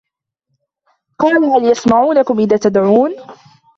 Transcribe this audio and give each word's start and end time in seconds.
قال 1.19 1.43
هل 1.43 1.71
يسمعونكم 1.71 2.39
إذ 2.39 2.57
تدعون 2.57 3.11